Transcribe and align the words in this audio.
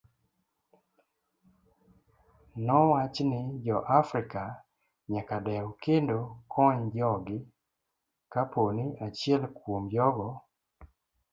Nowach 2.65 3.15
ni 3.29 3.41
jo 3.65 3.77
africa 3.99 4.43
nyaka 5.11 5.35
dew 5.45 5.67
kendo 5.83 6.19
kony 6.53 6.81
jogi 6.95 7.37
kaponi 8.33 8.85
achiel 9.05 9.41
kuom 9.57 9.83
jogo. 9.93 10.27